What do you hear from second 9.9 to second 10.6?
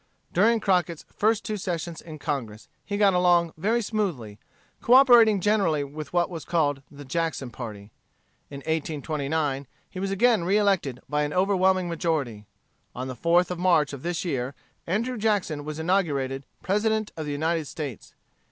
was again